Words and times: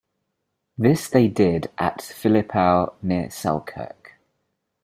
This 0.79 1.07
they 1.11 1.27
did 1.27 1.69
at 1.77 1.99
Philliphaugh, 2.01 2.95
near 3.03 3.29
Selkirk. 3.29 4.15